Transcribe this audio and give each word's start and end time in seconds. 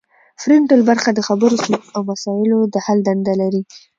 فرنټل 0.41 0.79
برخه 0.89 1.09
د 1.13 1.19
خبرو 1.27 1.55
سلوک 1.63 1.83
او 1.95 2.01
مسایلو 2.11 2.59
د 2.73 2.75
حل 2.85 2.99
دنده 3.07 3.33
لري 3.41 3.61